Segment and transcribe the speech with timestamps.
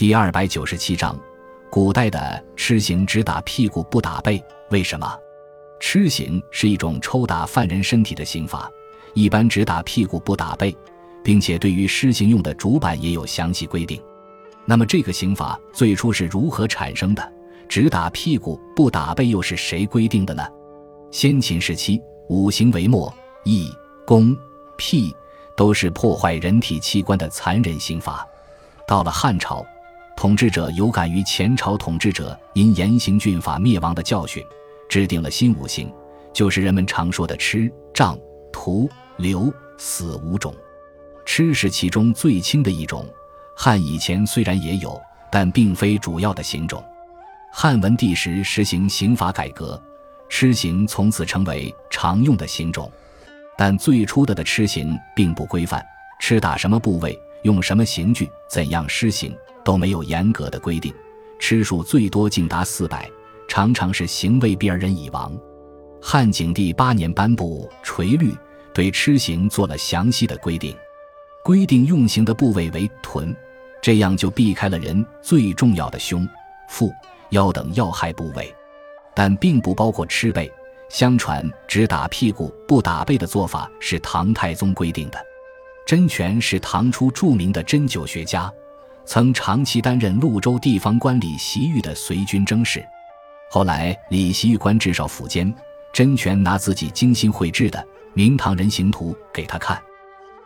[0.00, 1.14] 第二百九十七章，
[1.68, 5.06] 古代的笞刑只打屁股不打背，为什么？
[5.78, 8.66] 笞刑是一种抽打犯人身体的刑罚，
[9.12, 10.74] 一般只打屁股不打背，
[11.22, 14.02] 并且对于施行用的主板也有详细规定。
[14.64, 17.32] 那么这个刑罚最初是如何产生的？
[17.68, 20.42] 只打屁股不打背又是谁规定的呢？
[21.10, 23.14] 先秦时期，五行为末，
[23.44, 23.70] 义、
[24.06, 24.34] 公、
[24.78, 25.14] 辟
[25.54, 28.26] 都是破坏人体器官的残忍刑罚。
[28.86, 29.62] 到了汉朝。
[30.20, 34.44] 统治者有感于前朝统治者因严刑峻法灭亡的教训，
[34.86, 35.90] 制定了新五刑，
[36.30, 38.18] 就是人们常说的笞、杖、
[38.52, 38.86] 徒、
[39.16, 40.54] 流、死五种。
[41.24, 43.08] 笞是其中最轻的一种，
[43.56, 45.00] 汉以前虽然也有，
[45.32, 46.84] 但并非主要的刑种。
[47.50, 49.82] 汉文帝时实行刑法改革，
[50.28, 52.92] 笞刑从此成为常用的刑种。
[53.56, 55.82] 但最初的的笞刑并不规范，
[56.20, 59.34] 笞打什么部位，用什么刑具，怎样施行。
[59.64, 60.92] 都没有严格的规定，
[61.38, 63.10] 吃数最多竟达四百，
[63.48, 65.36] 常常是刑未毕而人已亡。
[66.00, 68.30] 汉景帝八年颁布《垂律》，
[68.72, 70.74] 对笞刑做了详细的规定，
[71.44, 73.36] 规定用刑的部位为臀，
[73.82, 76.26] 这样就避开了人最重要的胸、
[76.68, 76.90] 腹、
[77.30, 78.54] 腰等要害部位，
[79.14, 80.50] 但并不包括吃背。
[80.88, 85.24] 相传只打屁股不打背的做法是唐太宗规定的。
[85.86, 88.52] 真权是唐初著名的针灸学家。
[89.10, 92.80] 曾长期担任潞州地方官李袭玉的随军征事，
[93.50, 95.52] 后来李袭玉官至少府监，
[95.92, 97.80] 甄权拿自己精心绘制的
[98.14, 99.76] 《明唐人形图》给他看，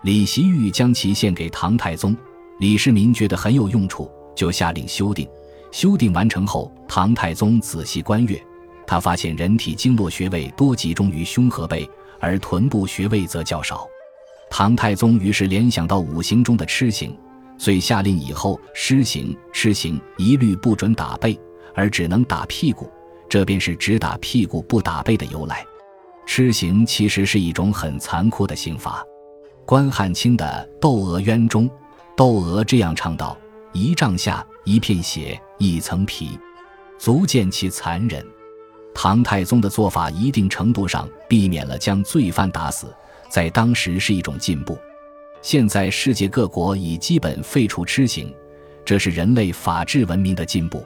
[0.01, 2.17] 李袭玉将其献给唐太宗，
[2.59, 5.29] 李世民觉得很有用处，就下令修订。
[5.71, 8.43] 修订完成后，唐太宗仔细观阅，
[8.87, 11.87] 他发现人体经络穴位多集中于胸和背，
[12.19, 13.87] 而臀部穴位则较少。
[14.49, 17.15] 唐太宗于是联想到五行中的螭形。
[17.59, 21.39] 遂下令以后施行施行一律不准打背，
[21.75, 22.91] 而只能打屁股，
[23.29, 25.65] 这便是只打屁股不打背的由来。
[26.27, 29.05] 施行其实是一种很残酷的刑罚。
[29.67, 31.71] 关汉卿的《窦娥冤》中，
[32.17, 33.37] 窦娥这样唱道
[33.73, 36.39] ：“一丈下一片血一层皮，
[36.99, 38.25] 足见其残忍。”
[38.95, 42.95] 唐太宗的做法一定程度上避免了将罪犯打死，
[43.29, 44.79] 在当时是一种进步。
[45.45, 48.35] 现在世界各国已基本废除痴刑，
[48.83, 50.83] 这是人类法治文明的进步。